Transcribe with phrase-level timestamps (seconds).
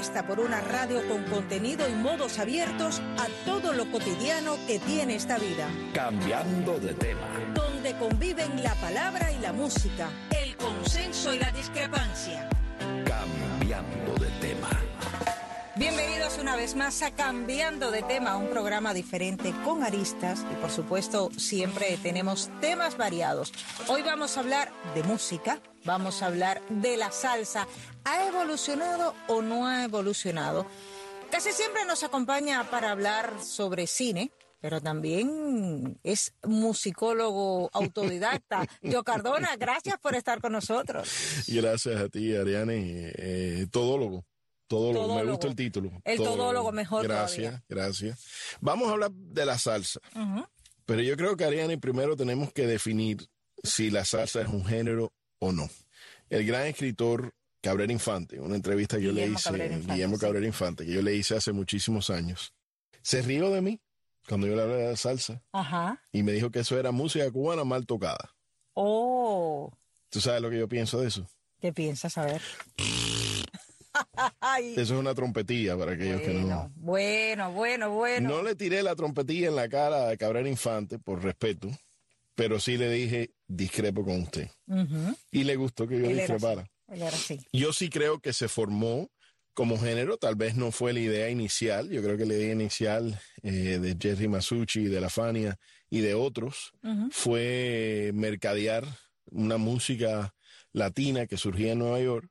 [0.00, 5.16] apuesta por una radio con contenido y modos abiertos a todo lo cotidiano que tiene
[5.16, 5.68] esta vida.
[5.92, 7.28] Cambiando de tema.
[7.52, 12.48] Donde conviven la palabra y la música, el consenso y la discrepancia.
[12.78, 13.49] Cambiando
[16.50, 21.30] una vez más a Cambiando de tema, un programa diferente con aristas y por supuesto
[21.36, 23.52] siempre tenemos temas variados.
[23.86, 27.68] Hoy vamos a hablar de música, vamos a hablar de la salsa.
[28.02, 30.66] ¿Ha evolucionado o no ha evolucionado?
[31.30, 38.66] Casi siempre nos acompaña para hablar sobre cine, pero también es musicólogo autodidacta.
[38.82, 41.08] Yo Cardona, gracias por estar con nosotros.
[41.46, 44.24] Gracias a ti, Ariane, eh, todólogo.
[44.70, 45.00] Todólogo.
[45.06, 45.24] Todólogo.
[45.24, 45.90] me gusta el título.
[46.04, 47.64] El todólogo mejor Gracias, todavía.
[47.68, 48.24] gracias.
[48.60, 49.98] Vamos a hablar de la salsa,
[50.86, 53.28] pero yo creo que Ariane primero tenemos que definir
[53.64, 55.68] si la salsa es un género o no.
[56.28, 60.18] El gran escritor Cabrera Infante, una entrevista que yo le hice, Cabrera Infante, Guillermo.
[60.18, 62.54] Cabrera Infante, que yo le hice hace muchísimos años,
[63.02, 63.80] se rió de mí
[64.28, 66.00] cuando yo le hablé de la salsa Ajá.
[66.12, 68.36] y me dijo que eso era música cubana mal tocada.
[68.74, 69.72] Oh,
[70.10, 71.26] ¿Tú sabes lo que yo pienso de eso?
[71.60, 72.16] ¿qué piensas?
[72.18, 72.40] A ver.
[74.60, 76.72] Eso es una trompetilla para aquellos que no...
[76.76, 78.28] bueno, bueno, bueno.
[78.28, 81.70] No le tiré la trompetilla en la cara a Cabrera Infante por respeto,
[82.34, 84.48] pero sí le dije discrepo con usted.
[85.30, 86.62] Y le gustó que yo Él era discrepara.
[86.62, 87.40] así, él era así.
[87.52, 89.08] Yo sí creo que se formó
[89.54, 93.20] como género, tal vez no fue la idea inicial, yo creo que la idea inicial
[93.42, 95.58] eh, de Jerry Masucci, de La Fania
[95.90, 96.72] y de otros
[97.10, 98.84] fue mercadear
[99.32, 100.34] una música
[100.72, 102.28] latina que surgía en Nueva York,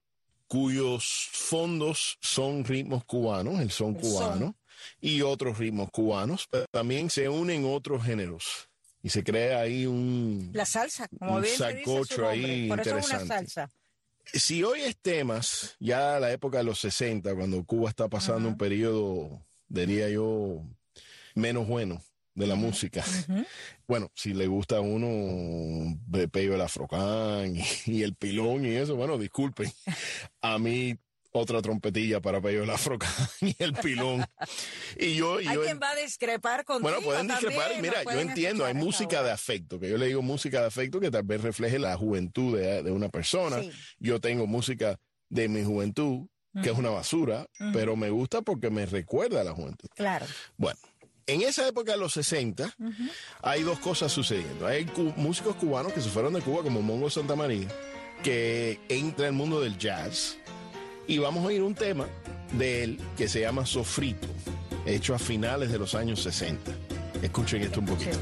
[0.50, 4.12] cuyos fondos son ritmos cubanos, el son El son.
[4.12, 4.56] cubano,
[5.00, 8.68] y otros ritmos cubanos, pero también se unen otros géneros
[9.02, 10.50] y se crea ahí un...
[10.54, 13.52] La salsa, como Un bien se dice su sacocho ahí por eso es una interesante.
[13.52, 13.70] salsa.
[14.26, 18.58] Si hoy es temas, ya la época de los 60, cuando Cuba está pasando un
[18.58, 20.64] periodo, diría yo,
[21.36, 22.04] menos bueno
[22.40, 23.04] de la música.
[23.86, 26.00] Bueno, si le gusta a uno
[26.32, 29.70] Peyo el Afrocán y, y el pilón y eso, bueno, disculpen.
[30.42, 30.98] A mí
[31.32, 34.26] otra trompetilla para Peyo el Afrocán y el pilón.
[34.98, 37.74] Y yo, y Hay yo quien va a discrepar contigo bueno, pueden discrepar.
[37.74, 41.02] también, mira, yo entiendo, hay música de afecto, que yo le digo música de afecto
[41.02, 43.62] que tal vez refleje la juventud de, de una persona.
[43.62, 43.70] Sí.
[44.00, 44.98] Yo tengo música
[45.28, 46.28] de mi juventud,
[46.64, 49.90] que es una basura, pero me gusta porque me recuerda a la juventud.
[49.96, 50.26] Claro.
[50.58, 50.80] Bueno,
[51.34, 52.94] en esa época de los 60 Ujú.
[53.42, 54.66] hay dos cosas sucediendo.
[54.68, 57.68] Hay cu- músicos cubanos que se fueron de Cuba, como Mongo Santa María,
[58.24, 60.38] que entra al mundo del jazz.
[61.08, 62.08] Y vamos a oír un tema
[62.54, 64.28] de él que se llama Sofrito,
[64.86, 66.72] hecho a finales de los años 60.
[67.22, 68.18] Escuchen esto un poquito.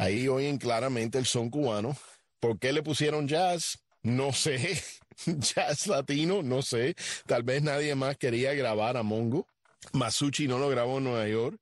[0.00, 1.96] Ahí oyen claramente el son cubano.
[2.40, 3.78] ¿Por qué le pusieron jazz?
[4.02, 4.82] No sé.
[5.26, 6.94] jazz latino, no sé.
[7.26, 9.46] Tal vez nadie más quería grabar a Mongo.
[9.92, 11.58] Masucci no lo grabó en Nueva York.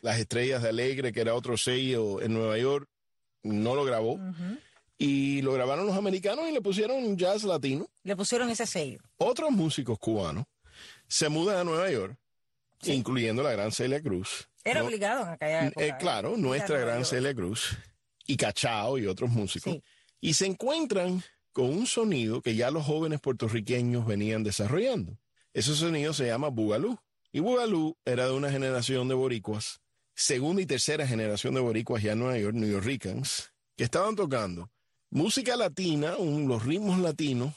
[0.00, 2.88] Las Estrellas de Alegre, que era otro sello en Nueva York,
[3.42, 4.18] no lo grabó.
[4.96, 7.88] Y lo grabaron los americanos y le pusieron jazz latino.
[8.02, 8.98] Le pusieron ese sello.
[9.16, 10.44] Otros músicos cubanos
[11.06, 12.16] se mudan a Nueva York,
[12.80, 12.92] Sí.
[12.92, 14.48] incluyendo la gran Celia Cruz.
[14.70, 15.84] Era No- obligado en aquella época.
[15.86, 17.04] eh, claro, nuestra gran.
[17.04, 17.76] Celia Cruz
[18.26, 19.72] y Cachao y otros músicos.
[19.74, 19.82] Sí.
[20.20, 25.18] Y se encuentran con un sonido que ya los jóvenes puertorriqueños venían desarrollando.
[25.52, 26.98] Ese sonido se llama Bugalú.
[27.32, 29.80] Y Bugalú era de una generación de boricuas,
[30.14, 34.70] segunda y tercera generación de boricuas ya en Nueva York, New Yorkers, que estaban tocando
[35.10, 37.54] música latina, un- los ritmos latinos,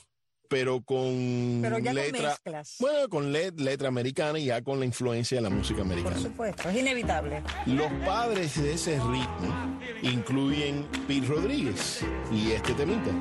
[0.52, 2.38] pero con Pero ya letra,
[2.80, 6.18] bueno, con le- letra americana y ya con la influencia de la música Por americana.
[6.18, 7.42] supuesto, es inevitable.
[7.68, 12.02] Los padres de ese ritmo incluyen Pete Rodríguez
[12.34, 13.12] y este temita.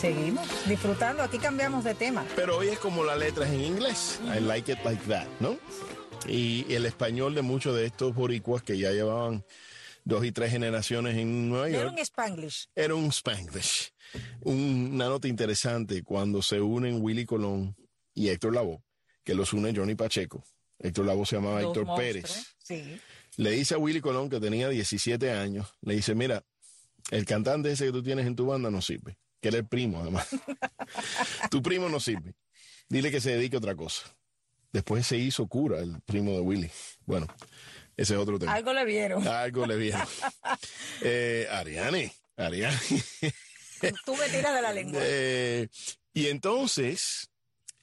[0.00, 1.22] Seguimos disfrutando.
[1.22, 2.24] Aquí cambiamos de tema.
[2.36, 4.20] Pero hoy es como la letra es en inglés.
[4.34, 5.58] I like it like that, ¿no?
[6.26, 9.44] Y el español de muchos de estos boricuas que ya llevaban
[10.04, 12.68] dos y tres generaciones en Nueva Era York un Spanglish.
[12.74, 13.92] era un Spanglish.
[14.42, 17.76] Un- una nota interesante cuando se unen Willy Colón
[18.14, 18.82] y Héctor Lavoe,
[19.24, 20.42] que los une Johnny Pacheco.
[20.78, 21.98] Héctor Lavoe se llamaba Héctor monstruos.
[21.98, 22.54] Pérez.
[22.58, 23.00] Sí.
[23.36, 26.42] Le dice a Willy Colón que tenía 17 años, le dice, mira,
[27.10, 30.00] el cantante ese que tú tienes en tu banda no sirve, que era el primo
[30.00, 30.28] además.
[31.50, 32.34] tu primo no sirve.
[32.88, 34.02] Dile que se dedique a otra cosa.
[34.72, 36.70] Después se hizo cura el primo de Willy.
[37.06, 37.26] Bueno,
[37.96, 38.52] ese es otro tema.
[38.54, 39.26] Algo le vieron.
[39.26, 40.06] Algo le vieron.
[41.02, 42.78] Eh, Ariane, Ariane.
[44.04, 45.00] Tú me tiras de la lengua.
[45.04, 45.68] Eh,
[46.12, 47.30] y entonces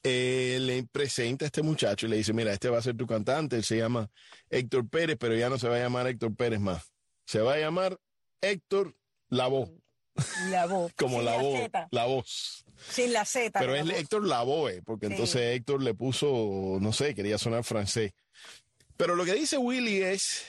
[0.03, 3.07] eh, le presenta a este muchacho y le dice, mira, este va a ser tu
[3.07, 4.10] cantante, él se llama
[4.50, 6.94] Héctor Pérez, pero ya no se va a llamar Héctor Pérez más.
[7.25, 8.00] Se va a llamar
[8.42, 8.95] Héctor
[9.30, 9.71] Lavoe,
[10.50, 10.92] La voz.
[10.98, 11.60] como la voz,
[11.92, 12.66] la voz.
[12.92, 13.60] Sin la Z.
[13.60, 14.02] Pero es la voz.
[14.02, 15.14] Héctor Lavoe, porque Sí.
[15.14, 18.14] entonces Héctor le puso, no sé, quería sonar francés.
[18.98, 20.44] Pero lo que dice Willy es,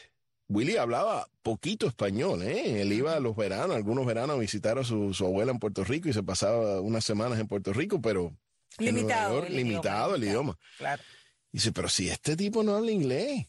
[0.49, 2.81] Willy hablaba poquito español, ¿eh?
[2.83, 5.85] Él iba a los veranos, algunos veranos a visitar a su, su abuela en Puerto
[5.85, 8.35] Rico y se pasaba unas semanas en Puerto Rico, pero
[8.79, 9.35] Limitado.
[9.35, 10.57] York, el limitado el idioma.
[10.79, 11.03] Claro.
[11.51, 13.47] Dice, pero si este tipo no habla inglés.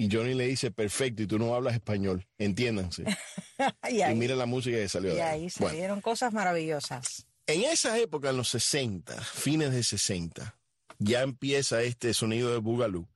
[0.00, 3.02] Y Johnny le dice, perfecto, y tú no hablas español, entiéndanse.
[3.90, 5.50] y mira la música que salió y de ahí ahí.
[5.58, 7.26] Bueno, salieron cosas maravillosas.
[7.48, 10.56] en esa época, en los 60, fines de 60,
[11.00, 13.08] ya empieza este sonido de Boogaloo.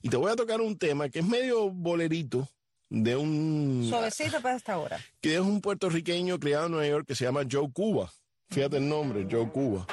[0.00, 2.48] Y te voy a tocar un tema que es medio bolerito
[2.88, 5.00] de un Suavecito para esta hora.
[5.20, 8.12] que es un puertorriqueño criado en Nueva York que se llama Joe Cuba.
[8.48, 9.88] Fíjate el nombre, Joe Cuba.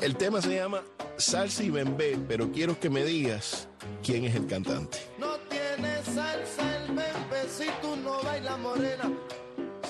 [0.00, 0.82] El tema se llama
[1.18, 3.68] Salsa y Bembé, pero quiero que me digas
[4.02, 4.98] quién es el cantante.
[5.18, 5.31] No
[5.74, 9.10] tiene salsa el bembe si tú no bailas morena.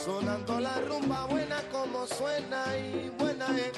[0.04, 3.72] Sonando la rumba buena como suena y buena es.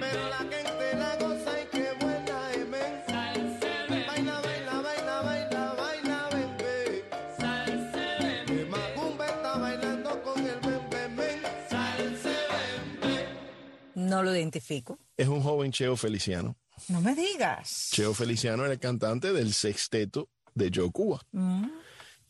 [0.00, 3.02] Pero la gente la goza y qué buena es, men.
[4.06, 7.04] Baila, baila, baila, baila, baila, bembe.
[8.46, 11.42] Que Macumba está bailando con el bembe, men.
[11.68, 12.30] Salsa
[13.00, 13.26] bembe.
[13.94, 14.98] No lo identifico.
[15.16, 16.56] Es un joven Cheo Feliciano.
[16.88, 17.88] No me digas.
[17.92, 21.20] Cheo Feliciano era el cantante del sexteto de Joe Cuba.
[21.32, 21.68] Mm.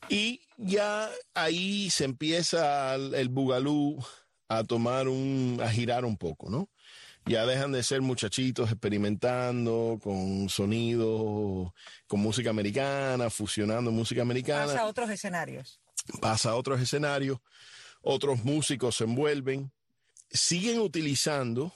[0.08, 4.04] Y ya ahí se empieza el, bugalú
[4.48, 6.68] a tomar un, a girar un poco, ¿no?
[7.26, 11.72] Ya dejan de ser muchachitos experimentando con sonidos,
[12.06, 14.66] con música americana, fusionando música americana.
[14.66, 15.80] Pasa a otros escenarios.
[16.20, 17.38] pasa a otros escenarios,
[18.02, 19.72] otros músicos se envuelven,
[20.30, 21.72] siguen utilizando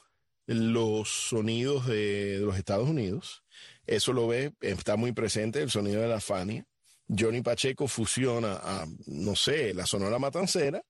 [0.48, 3.44] los sonidos de, de los Estados Unidos.
[3.86, 6.66] Eso lo ve, está muy presente el sonido de la Fania.
[7.08, 10.82] Johnny Pacheco fusiona a, no sé, la Sonora Matancera,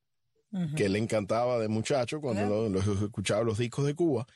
[0.74, 2.66] que le encantaba de muchacho cuando
[3.04, 4.26] escuchaba los discos de Cuba,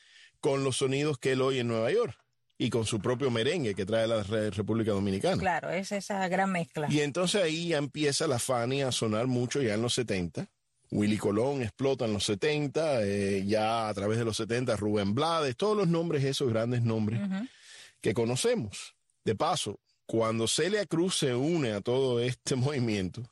[0.41, 2.15] con los sonidos que él oye en Nueva York
[2.59, 5.39] y con su propio merengue que trae la Re- República Dominicana.
[5.39, 6.87] Claro, es esa gran mezcla.
[6.91, 10.49] Y entonces ahí ya empieza la Fania a sonar mucho ya en los 70.
[10.93, 15.57] Willy Colón explota en los 70, eh, ya a través de los 70 Rubén Blades,
[15.57, 17.21] todos los nombres, esos grandes nombres
[18.01, 18.95] que conocemos.
[19.25, 23.23] De paso, cuando Celia Cruz se une a todo este movimiento,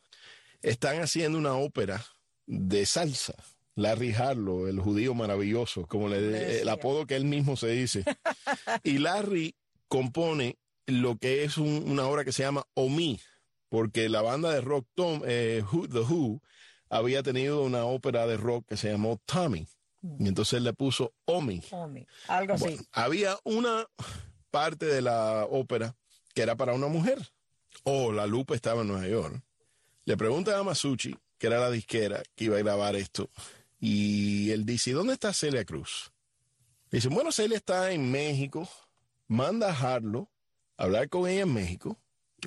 [0.62, 2.04] están haciendo una ópera
[2.46, 3.34] de salsa.
[3.76, 8.05] Larry Harlow, el judío maravilloso, como le, el apodo que él mismo se dice.
[8.84, 9.55] y Larry
[9.88, 13.20] compone lo que es un- una obra que se llama Omi,
[13.69, 16.43] porque la banda de rock Tom, eh, Who- The Who
[16.91, 19.67] había tenido una ópera de rock que se llamó Tommy.
[20.03, 21.63] Y entonces él le puso Omi.
[21.70, 22.65] Homie, Algo así.
[22.65, 23.87] Bueno, había una
[24.51, 25.94] parte de la ópera
[26.35, 27.19] que era para una mujer.
[27.85, 29.43] O la Lupe estaba en Nueva York.
[30.05, 33.31] Le pregunta a Masucci, que era la disquera que iba a grabar esto,
[33.79, 36.11] y él dice, "¿Y ¿dónde está Celia Cruz?
[36.91, 38.69] Dicen, bueno, Celia está en México,
[39.29, 40.29] manda a Harlow
[40.77, 41.99] a hablar con ella en México.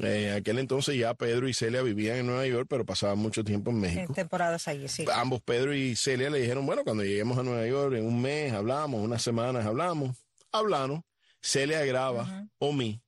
[0.02, 3.44] Eh, en aquel entonces ya Pedro y Celia vivían en Nueva York, pero pasaban mucho
[3.44, 5.06] tiempo en En México temporadas allí, sí.
[5.14, 8.54] ambos Pedro y Celia le dijeron, bueno, cuando lleguemos a Nueva York en un mes
[8.54, 10.18] hablamos, unas semanas hablamos,
[10.52, 11.02] hablamos,
[11.42, 13.02] Celia graba Omi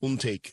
[0.00, 0.52] un take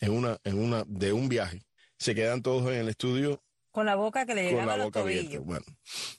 [0.00, 1.62] en una en una de un viaje.
[1.98, 5.00] Se quedan todos en el estudio Con la boca que le con llegaba la boca
[5.00, 5.38] abierta.
[5.40, 5.64] Bueno.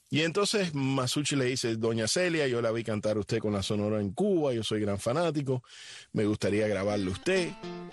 [0.09, 3.61] Y entonces Masucci le dice, Doña Celia, yo la vi cantar a usted con la
[3.61, 5.63] Sonora en Cuba, yo soy gran fanático,
[6.13, 7.51] me gustaría grabarle usted.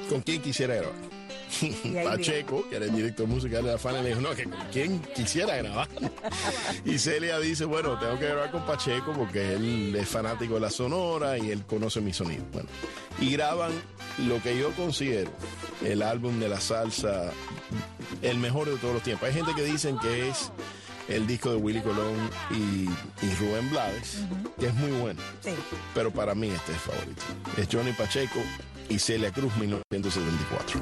[0.08, 1.24] ¿Con quién quisiera grabar?
[2.04, 5.00] Pacheco, que era el director musical de la Fania, le dijo, no, que con quién
[5.14, 5.88] quisiera grabar.
[6.84, 10.70] y Celia dice, bueno, tengo que grabar con Pacheco porque él es fanático de la
[10.70, 12.44] Sonora y él conoce mi sonido.
[12.52, 12.68] Bueno,
[13.20, 13.72] y graban
[14.26, 15.32] lo que yo considero
[15.84, 17.32] el álbum de la salsa,
[18.22, 19.28] el mejor de todos los tiempos.
[19.28, 20.50] Hay gente que dicen que es
[21.08, 22.14] el disco de Willy Colón
[22.50, 22.88] y,
[23.24, 24.18] y Rubén Blades,
[24.58, 25.20] que es muy bueno.
[25.40, 25.50] Sí.
[25.94, 27.22] Pero para mí este es favorito.
[27.56, 28.40] Es Johnny Pacheco
[28.88, 30.80] y Celia Cruz, 1974.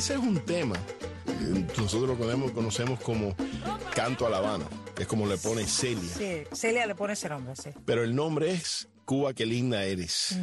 [0.00, 0.76] Ese es un tema,
[1.76, 3.36] nosotros lo conocemos, conocemos como
[3.94, 4.66] Canto a La Habana,
[4.98, 6.14] es como le pone Celia.
[6.16, 7.68] Sí, Celia le pone ese nombre, sí.
[7.84, 10.38] Pero el nombre es Cuba, qué linda eres.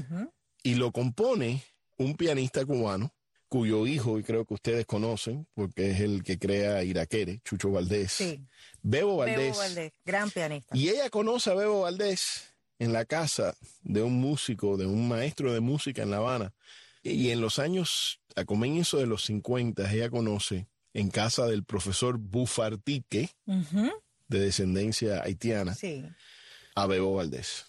[0.62, 1.64] Y lo compone
[1.98, 3.12] un pianista cubano,
[3.50, 8.12] cuyo hijo, y creo que ustedes conocen, porque es el que crea Iraquere, Chucho Valdés.
[8.12, 8.40] Sí.
[8.84, 9.38] Bebo Valdés.
[9.38, 10.78] Bebo Valdés, gran pianista.
[10.78, 15.52] Y ella conoce a Bebo Valdés en la casa de un músico, de un maestro
[15.52, 16.54] de música en La Habana.
[17.14, 22.18] Y en los años, a comienzo de los 50, ella conoce en casa del profesor
[22.18, 26.04] Bufartique, de descendencia haitiana, Sí.
[26.76, 27.66] a Bebo Valdés.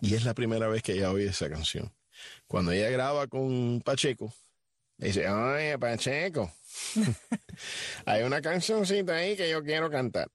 [0.00, 1.92] Y es la primera vez que ella oye esa canción.
[2.46, 4.34] Cuando ella graba con Pacheco,
[4.98, 6.52] dice, oye, Pacheco,
[8.06, 10.30] hay una cancioncita ahí que yo quiero cantar.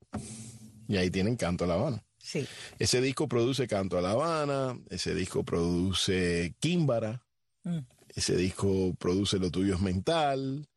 [0.88, 2.04] Y ahí tienen Canto a La Habana.
[2.20, 2.48] Sí.
[2.80, 7.22] Ese disco produce Canto a La Habana, ese disco produce Químbara,
[7.68, 7.80] Mm.
[8.15, 10.67] Ese disco produce Lo Tuyo es Mental,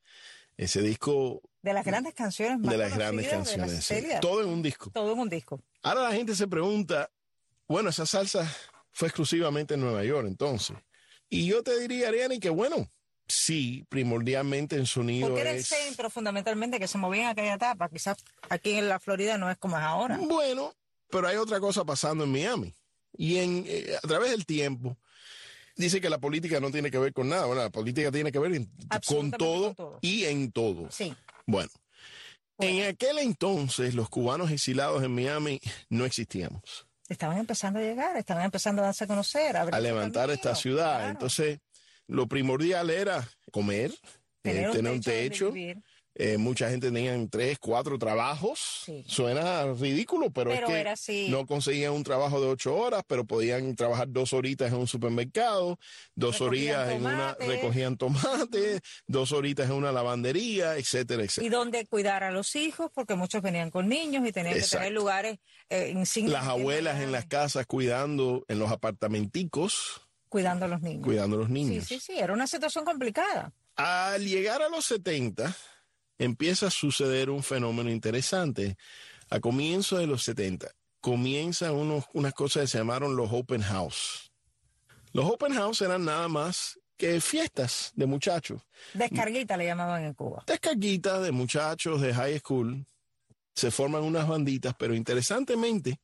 [0.57, 3.85] ese disco De las grandes canciones más de las grandes la canciones.
[3.85, 3.95] sí.
[4.21, 4.91] Todo en un disco.
[4.91, 5.61] Todo en un disco.
[5.83, 7.11] Ahora la gente se pregunta,
[7.69, 8.53] bueno, esa salsa
[8.91, 10.77] fue exclusivamente en Nueva York entonces.
[11.31, 12.91] Y yo te diría, Ariane, que bueno,
[13.29, 15.69] sí, primordialmente en sonido Porque era el es...
[15.69, 17.89] centro fundamentalmente que se movía en aquella etapa.
[17.89, 18.17] Quizás
[18.49, 20.19] aquí en la Florida no es como es ahora.
[20.19, 20.75] Bueno,
[21.11, 22.75] pero hay otra cosa pasando en Miami.
[23.17, 24.97] Y en, eh, a través del tiempo,
[25.79, 27.47] dice que la política no tiene que ver con nada.
[27.47, 28.71] Bueno, la política tiene que ver en-
[29.07, 29.99] con todo, con todo.
[30.03, 30.91] y en todo.
[30.91, 31.15] Sí.
[31.47, 31.71] Bueno,
[32.59, 36.87] en aquel entonces los cubanos exilados en Miami no existíamos.
[37.09, 40.97] Estaban empezando a llegar, estaban empezando a darse a conocer, a, levantar camino, esta ciudad.
[40.99, 41.11] claro.
[41.11, 41.59] Entonces,
[42.07, 43.97] lo primordial era comer, eh,
[44.43, 45.53] tener un donde techo.
[46.21, 48.83] Eh, mucha gente tenía tres, cuatro trabajos.
[48.85, 49.05] Sí.
[49.07, 51.29] Suena ridículo, pero, Pero es que era así.
[51.31, 55.79] no conseguían un trabajo de ocho horas, pero podían trabajar dos horitas en un supermercado,
[56.17, 61.57] dos Recogían horitas en una, recogían tomate, dos horitas en una lavandería, etcétera, Y etcétera.
[61.57, 65.39] donde cuidar a los hijos, porque muchos venían con niños y tenían que tener lugares
[65.71, 66.33] eh, insignes.
[66.33, 71.05] Las abuelas en las casas cuidando en los apartamenticos, Cuidando a los niños.
[71.05, 71.85] cuidando a los Sí, niños.
[71.87, 73.53] sí, sí, era una situación complicada.
[73.77, 75.55] Al llegar a los 70,
[76.19, 78.77] empieza a suceder un fenómeno interesante.
[79.31, 80.69] A comienzo de los 70,
[81.01, 84.33] comienzan unos, unas cosas que se llamaron los open house.
[85.13, 88.63] Los open house eran nada más que fiestas de muchachos.
[88.95, 90.43] Descarguita le llamaban en Cuba.
[90.47, 92.85] Descarguitas de muchachos de high school.
[93.55, 96.01] Se forman unas banditas, pero interesantemente,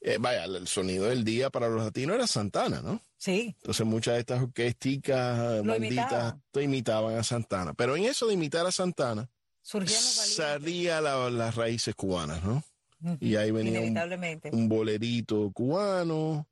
[0.00, 3.00] eh, vaya, el sonido del día para los latinos era Santana, ¿no?
[3.16, 7.16] Sí, Entonces muchas de estas orquesticas, Lo banditas, imitaban.
[7.16, 7.74] a Santana.
[7.74, 9.28] Pero en eso de imitar a Santana.
[10.36, 12.62] Salía la- las raíces cubanas, ¿no?
[13.20, 13.80] Y ahí venía
[14.52, 16.48] un, bolerito cubano.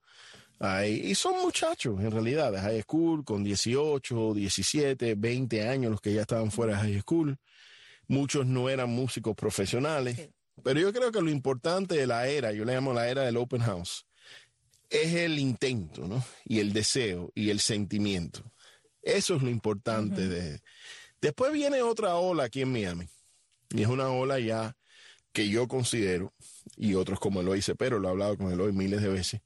[0.58, 6.00] Ahí, y son muchachos, en realidad, de high school, con 18, 17, 20 años, los
[6.00, 7.36] que ya estaban fuera de high school.
[8.06, 10.16] Muchos no eran músicos profesionales.
[10.16, 10.30] Sí.
[10.62, 13.36] Pero yo creo que lo importante de la era, yo le llamo la era del
[13.36, 14.06] open house,
[14.88, 16.24] es el intento, ¿no?
[16.44, 18.52] Y el deseo y el sentimiento.
[19.02, 20.60] Eso es lo importante de...
[21.20, 23.08] Después viene otra ola aquí en Miami.
[23.70, 24.76] Y es una ola ya
[25.32, 26.32] que yo considero,
[26.76, 29.42] y otros como Eloy Cepero, lo he hablado con Eloy miles de veces,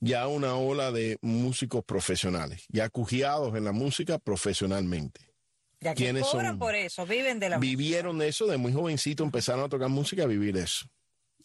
[0.00, 5.32] ya una ola de músicos profesionales, ya cujiados en la música profesionalmente.
[5.80, 6.58] Ya que ¿quiénes cobran son?
[6.58, 10.24] por eso, viven de la Vivieron de eso, de muy jovencito empezaron a tocar música,
[10.24, 10.86] a vivir eso.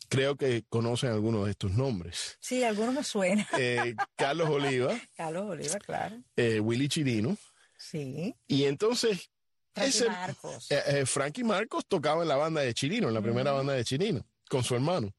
[0.10, 2.38] Creo que conocen algunos de estos nombres.
[2.42, 3.48] Sí, algunos me suenan.
[3.58, 6.18] Eh, Carlos Oliva, Carlos Oliva, claro.
[6.36, 7.38] eh, Willy Chirino,
[7.78, 8.36] Sí.
[8.48, 9.30] y entonces
[9.76, 10.72] Frankie ese- Marcos.
[10.72, 13.84] Eh, eh, Frankie Marcos tocaba en la banda de Chirino, en la primera banda de
[13.84, 15.14] Chirino, con su hermano.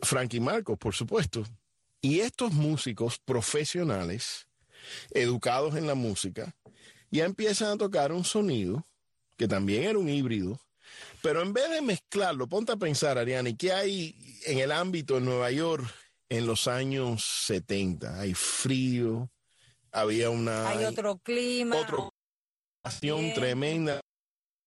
[0.00, 1.44] Frankie Marcos, por supuesto.
[2.00, 4.46] Y estos músicos profesionales,
[5.10, 6.54] educados en la música,
[7.10, 8.86] ya empiezan a tocar un sonido
[9.36, 10.60] que también era un híbrido,
[11.22, 14.14] pero en vez de mezclarlo, ponte a pensar, Ariane, ¿qué hay
[14.46, 15.84] en el ámbito en Nueva York
[16.28, 18.18] en los años 70.
[18.20, 19.30] Hay frío,
[19.92, 21.76] había una Hay otro clima.
[21.76, 22.13] otro-
[22.84, 24.00] pasión tremenda.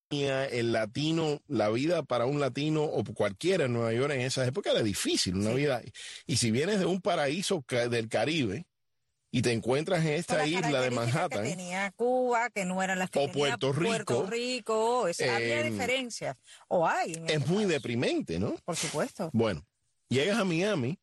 [0.10, 4.72] El latino, la vida para un latino o cualquiera en Nueva York en esa época
[4.72, 5.56] era difícil, una Sí.
[5.58, 5.82] vida.
[6.26, 8.66] Y si vienes de un paraíso del Caribe
[9.32, 13.10] y te encuentras en esta isla de Manhattan, Que tenía Cuba, que no eran las
[13.10, 16.38] que O tenía Puerto Rico, Puerto Rico, había eh, diferencias.
[16.70, 17.16] O hay.
[17.16, 17.74] en es este muy caso.
[17.74, 18.56] deprimente, ¿no?
[18.64, 19.30] Por supuesto.
[19.34, 19.68] Bueno,
[20.08, 20.98] llegas a Miami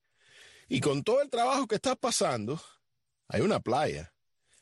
[0.67, 2.59] y con todo el trabajo que estás pasando,
[3.29, 4.14] hay una playa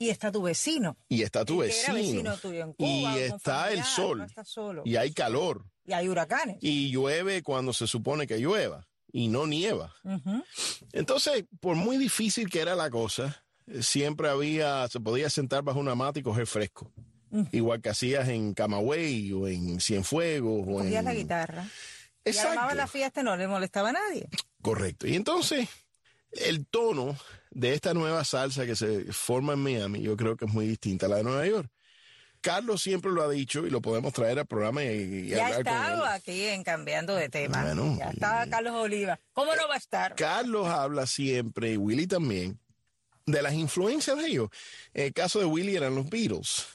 [0.02, 0.96] Y está tu vecino.
[1.08, 4.82] y está tu vecino vecino tuyo en Cuba, y está el sol no estás solo.
[4.84, 6.56] y hay calor Y hay huracanes.
[6.60, 9.94] y llueve cuando se supone que llueva y no nieva.
[10.92, 13.44] Entonces, por muy difícil que era la cosa,
[13.80, 16.90] siempre había, se podía sentar bajo una mata y coger fresco.
[17.50, 20.64] Igual que hacías en Camagüey o en Cienfuegos.
[20.66, 20.92] o en...
[21.04, 21.66] la guitarra.
[22.24, 22.50] Y Exacto.
[22.50, 24.28] armabas la fiesta y no le molestaba a nadie.
[24.60, 25.06] Correcto.
[25.06, 25.68] Y entonces,
[26.32, 27.16] el tono
[27.50, 31.06] de esta nueva salsa que se forma en Miami, yo creo que es muy distinta
[31.06, 31.70] a la de Nueva York.
[32.40, 35.62] Carlos siempre lo ha dicho y lo podemos traer al programa y, y Ya hablar
[35.64, 35.80] con él.
[35.82, 37.62] estaba aquí en Cambiando de Tema.
[37.62, 39.20] Bueno, ya estaba Carlos Oliva.
[39.32, 40.16] ¿Cómo no va a estar?
[40.16, 42.58] Carlos habla siempre, y Willy también,
[43.26, 44.48] de las influencias de ellos.
[44.92, 46.66] En el caso de Willy eran los Beatles.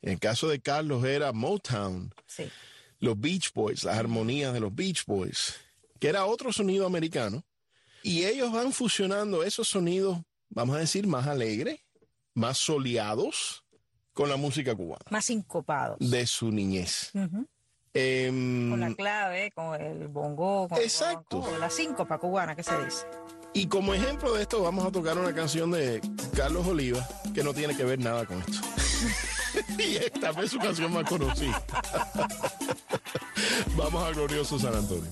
[0.00, 2.48] En el caso de Carlos era Motown, Sí.
[3.00, 5.54] los Beach Boys, las armonías de los Beach Boys,
[5.98, 7.42] que era otro sonido americano.
[8.06, 11.80] Y ellos van fusionando esos sonidos, vamos a decir, más alegres,
[12.34, 13.64] más soleados,
[14.12, 15.98] con la música cubana Más sincopados.
[15.98, 17.10] de su niñez.
[17.92, 21.38] Em, Con la clave, con el bongo, con Exacto.
[21.38, 23.06] guaguancó, la síncopa cubana que se dice.
[23.54, 26.00] Y como ejemplo de esto, vamos a tocar una canción de
[26.36, 28.58] Carlos Oliva que no tiene que ver nada con esto.
[29.82, 31.60] y esta vez su canción más conocida.
[33.76, 35.10] vamos a Glorioso San Antonio.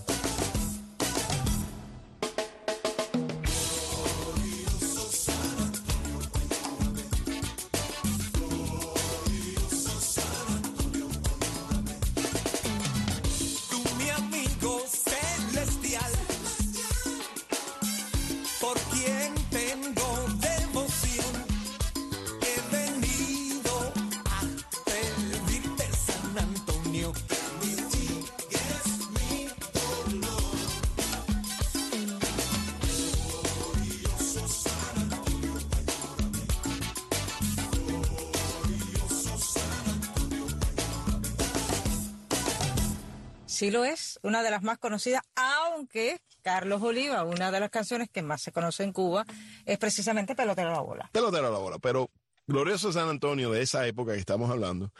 [43.64, 48.08] Sí lo es, una de las más conocidas, aunque Carlos Oliva, una de las canciones
[48.12, 49.24] que más se conoce en Cuba,
[49.64, 51.08] es precisamente Pelotero a la bola.
[51.12, 52.10] Pelotero a la bola, pero
[52.46, 54.92] Glorioso San Antonio de esa época que estamos hablando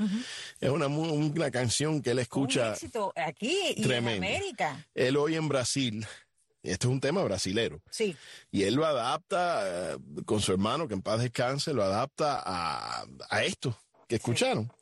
[0.61, 4.24] es una, una canción que él Un escucha, éxito aquí y Tremendo.
[4.27, 4.87] en América.
[4.94, 6.07] él hoy en Brasil.
[6.62, 7.83] Esto es un tema brasilero.
[7.90, 8.16] Sí,
[8.50, 13.05] Y él lo adapta eh, con su hermano, que en paz descanse, lo adapta a,
[13.29, 13.79] a esto
[14.14, 14.72] que escucharon.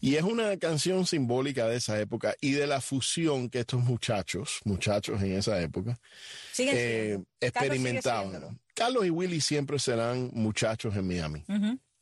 [0.00, 4.60] Y es una canción simbólica de esa época y de la fusión que estos muchachos,
[4.64, 6.00] muchachos en esa época,
[6.58, 7.12] eh.
[7.12, 8.30] Carlos experimentaban.
[8.30, 8.58] siéndolo.
[8.74, 11.44] Carlos y Willy siempre serán muchachos en Miami.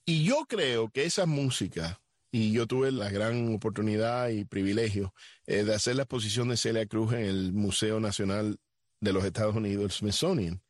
[0.07, 2.01] Y yo creo que esa música,
[2.33, 5.13] y yo tuve la gran oportunidad y privilegio
[5.47, 8.59] eh, de hacer la exposición de Celia Cruz en el Museo Nacional
[9.01, 10.63] de los Estados Unidos, el Smithsonian.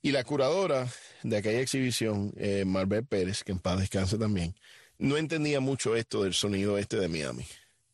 [0.00, 0.88] Y la curadora
[1.24, 2.64] de aquella exhibición, eh,
[3.08, 4.54] Pérez, que en paz descanse también,
[4.98, 7.46] no entendía mucho esto del sonido este de Miami.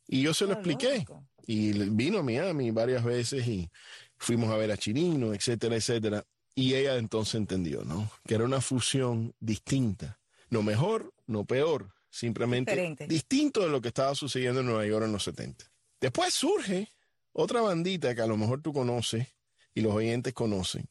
[0.07, 1.05] Y yo se lo Ah, expliqué.
[1.47, 3.69] Y vino a Miami varias veces y
[4.17, 6.25] fuimos a ver a Chirino, etcétera, etcétera.
[6.55, 8.09] Y ella entonces entendió, ¿no?
[8.25, 10.19] Que era una fusión distinta.
[10.49, 13.07] No mejor, no peor, simplemente Diferente.
[13.07, 15.65] distinto de lo que estaba sucediendo en Nueva York en los 70.
[15.99, 16.89] Después surge
[17.33, 19.27] otra bandita que a lo mejor tú conoces
[19.73, 20.87] y los oyentes conocen,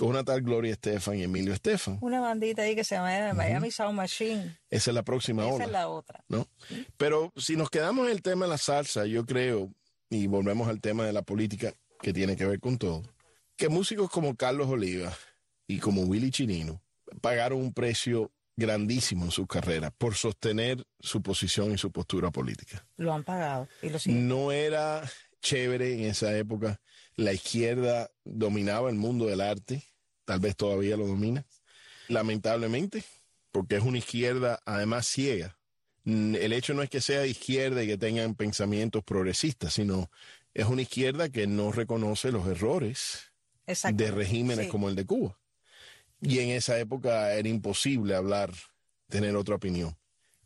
[0.00, 1.98] con una tal Gloria Estefan y Emilio Estefan.
[2.00, 4.58] Una bandita ahí que se llama Miami Sound Machine.
[4.70, 5.64] Esa es la próxima Esa ola.
[5.66, 6.24] es la otra.
[6.26, 6.48] ¿no?
[6.96, 9.70] Pero si nos quedamos en el tema de la salsa, yo creo,
[10.08, 13.02] y volvemos al tema de la política que tiene que ver con todo,
[13.56, 15.12] que músicos como Carlos Oliva
[15.66, 16.82] y como Willy Chinino
[17.20, 22.86] pagaron un precio grandísimo en sus carreras por sostener su posición y su postura política.
[22.96, 24.28] Lo han pagado y lo siguen.
[24.28, 25.06] No era
[25.42, 26.80] chévere en esa época.
[27.16, 29.89] La izquierda dominaba el mundo del arte,
[30.30, 31.44] tal vez todavía lo domina,
[32.06, 33.02] lamentablemente,
[33.50, 35.58] porque es una izquierda además ciega.
[36.04, 40.08] Mm, El hecho no es que sea de izquierda y que tengan pensamientos progresistas, sino
[40.54, 43.32] es una izquierda que no reconoce los errores
[43.66, 44.04] Exacto.
[44.04, 44.70] de regímenes Sí.
[44.70, 45.36] como el de Cuba.
[46.22, 48.52] Y en esa época era imposible hablar,
[49.08, 49.96] tener otra opinión.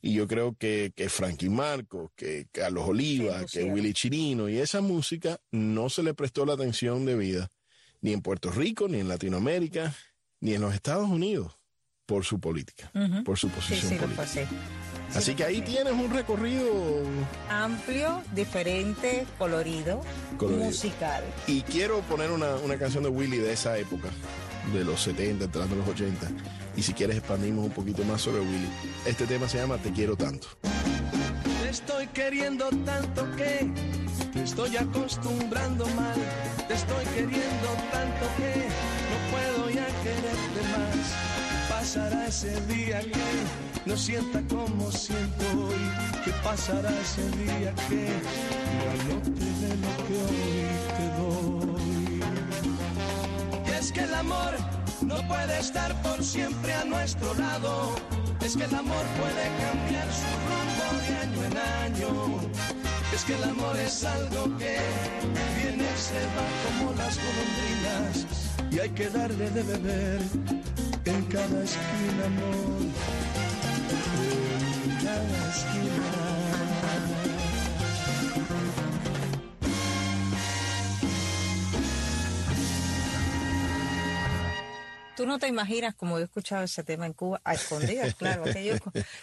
[0.00, 3.64] Y yo creo que, que Frankie Marcos, que Carlos Oliva, que.
[3.64, 7.50] Willy Chirino y esa música no se le prestó la atención debida
[8.04, 9.94] ni en Puerto Rico, ni en Latinoamérica,
[10.40, 11.58] ni en los Estados Unidos
[12.06, 12.92] por su política,
[13.24, 14.42] por su Sí, posición sí, lo fue política.
[14.42, 15.18] así.
[15.18, 16.66] Así que ahí tienes un recorrido
[17.48, 20.02] Amplio, diferente, colorido,
[20.36, 20.64] Colorido.
[20.66, 21.24] musical.
[21.46, 24.10] y quiero poner una, una canción de Willy de esa época,
[24.74, 26.30] de los 70, entrando los 80.
[26.76, 28.68] Y si quieres expandimos un poquito más sobre Willy.
[29.06, 30.48] Este tema se llama Te quiero tanto.
[31.62, 33.70] Te estoy queriendo tanto que
[34.32, 36.14] te estoy acostumbrando mal.
[36.68, 38.68] Te estoy queriendo tanto que
[39.10, 41.14] no puedo ya quererte más.
[41.68, 43.44] Pasará ese día que
[43.86, 45.90] no sienta como siento hoy.
[46.24, 48.06] Que pasará ese día que
[48.82, 50.66] ya no te dé lo que hoy
[50.98, 52.22] te doy.
[53.66, 54.54] Y es que el amor
[55.02, 57.94] no puede estar por siempre a nuestro lado.
[58.44, 62.93] Es que el amor puede cambiar su rumbo de año en año.
[63.14, 64.76] Es que el amor es algo que
[65.56, 68.26] viene se va como las golondrinas.
[68.72, 70.20] Y hay que darle de beber
[71.04, 72.82] en cada esquina, amor.
[74.84, 76.33] En cada esquina.
[85.24, 88.44] Tú no te imaginas como yo he escuchado ese tema en Cuba, a escondidas, claro.
[88.44, 88.74] que yo-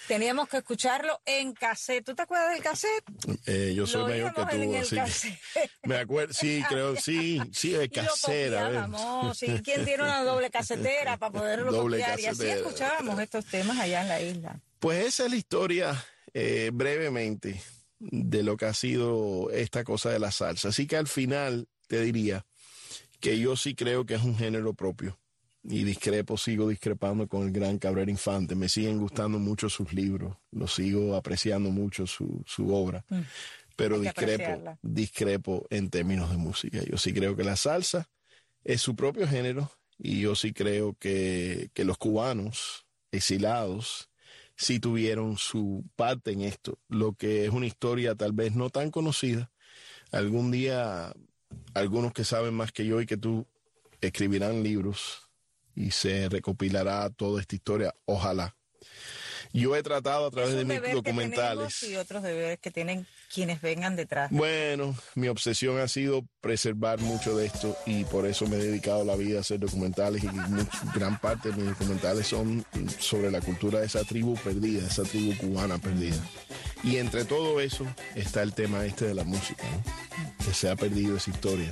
[0.08, 2.04] teníamos que escucharlo en cassette.
[2.04, 3.04] ¿Tú te acuerdas del cassette?
[3.46, 7.70] Eh, yo soy Lo mayor que tú, así que me acuerdo, sí, creo, sí, sí,
[7.74, 8.64] de Y casera.
[8.66, 9.38] copiábamos.
[9.38, 9.46] ¿sí?
[9.64, 12.20] ¿Quién tiene una doble casetera para poderlo Doble copiar?
[12.20, 12.56] Y así casetera.
[12.56, 14.60] escuchábamos estos temas allá en la isla.
[14.80, 17.62] Pues esa es la historia, eh, brevemente,
[18.00, 20.70] de lo que ha sido esta cosa de la salsa.
[20.70, 22.44] Así que al final te diría
[23.20, 25.20] que yo sí creo que es un género propio.
[25.64, 28.56] Y discrepo, sigo discrepando con el gran Cabrera Infante.
[28.56, 33.06] Me siguen gustando mucho sus libros, lo sigo apreciando mucho su, su obra.
[33.76, 34.02] Pero Mm.
[34.02, 34.80] Que discrepo, apreciarla.
[34.82, 36.80] discrepo en términos de música.
[36.84, 38.10] Yo sí creo que la salsa
[38.64, 44.10] es su propio género y yo sí creo que, que los cubanos exilados
[44.56, 48.92] sí tuvieron su parte en esto, lo que es una historia tal vez no tan
[48.92, 49.52] conocida.
[50.12, 51.14] Algún día
[51.74, 53.48] algunos que saben más que yo y que tú
[54.02, 55.30] escribirán libros
[55.76, 58.56] y se recopilará toda esta historia, ojalá.
[59.54, 61.84] Yo he tratado a través de mis documentales.
[61.84, 64.32] y otros deberes que tienen quienes vengan detrás.
[64.32, 69.04] Bueno, mi obsesión ha sido preservar mucho de esto y por eso me he dedicado
[69.04, 70.28] la vida a hacer documentales y
[70.96, 72.66] gran parte de mis documentales son
[73.00, 76.22] sobre la cultura de esa tribu perdida, esa tribu cubana perdida.
[76.84, 80.46] Y entre todo eso está el tema este de la música, ¿no?
[80.46, 81.72] que se ha perdido esa historia.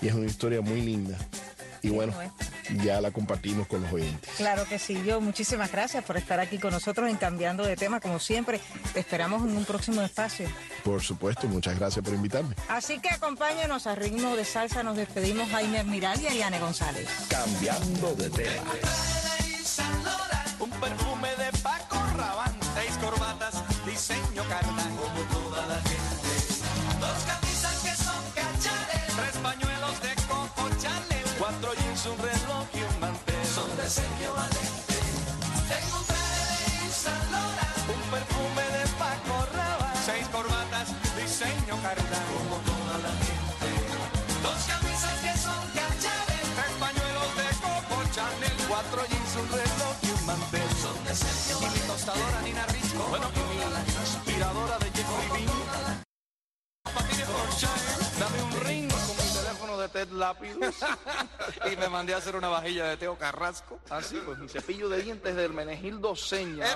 [0.00, 1.18] Y es una historia muy linda.
[1.86, 2.12] Y bueno,
[2.82, 4.28] ya la compartimos con los oyentes.
[4.36, 8.00] Claro que sí, yo muchísimas gracias por estar aquí con nosotros en Cambiando de Tema,
[8.00, 8.60] como siempre.
[8.92, 10.48] Te esperamos en un próximo espacio.
[10.82, 12.56] Por supuesto, muchas gracias por invitarme.
[12.68, 14.82] Así que acompáñanos a ritmo de salsa.
[14.82, 17.08] Nos despedimos Jaime Admiral y Ariane González.
[17.28, 18.64] Cambiando de tema.
[54.02, 56.02] Aspiradora de Jeffrey Bean.
[56.94, 57.66] Patines Porsche,
[58.18, 60.74] dame un ring con mi teléfono de Ted Lápidos
[61.72, 63.80] y me mandé a hacer una vajilla de Teo Carrasco.
[63.90, 66.66] Así, pues mi cepillo de dientes del Menegildo Seña.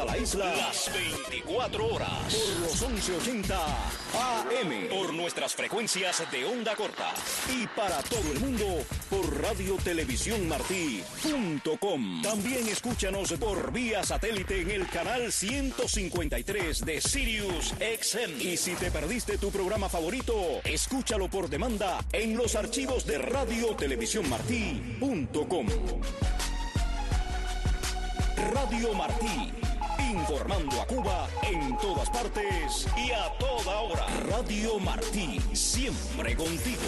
[0.00, 2.34] Toda la isla las 24 horas.
[2.34, 4.88] Por los 1180 AM.
[4.88, 7.14] Por nuestras frecuencias de onda corta.
[7.52, 8.66] Y para todo el mundo
[9.08, 12.20] por radiotelevisiónmartí.com.
[12.22, 18.40] También escúchanos por vía satélite en el canal 153 de Sirius XM.
[18.40, 25.66] Y si te perdiste tu programa favorito, escúchalo por demanda en los archivos de radiotelevisiónmartí.com.
[28.52, 29.52] Radio Martí,
[30.10, 34.06] informando a Cuba en todas partes y a toda hora.
[34.28, 36.78] Radio Martí, siempre contigo.